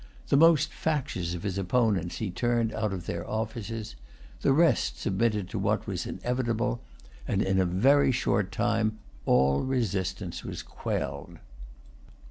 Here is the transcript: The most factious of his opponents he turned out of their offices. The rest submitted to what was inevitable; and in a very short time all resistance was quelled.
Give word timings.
The 0.29 0.35
most 0.35 0.73
factious 0.73 1.35
of 1.35 1.43
his 1.43 1.59
opponents 1.59 2.17
he 2.17 2.31
turned 2.31 2.73
out 2.73 2.91
of 2.91 3.05
their 3.05 3.23
offices. 3.29 3.95
The 4.41 4.51
rest 4.51 4.99
submitted 4.99 5.47
to 5.49 5.59
what 5.59 5.85
was 5.85 6.07
inevitable; 6.07 6.81
and 7.27 7.43
in 7.43 7.59
a 7.59 7.65
very 7.65 8.11
short 8.11 8.51
time 8.51 8.97
all 9.27 9.61
resistance 9.61 10.43
was 10.43 10.63
quelled. 10.63 11.37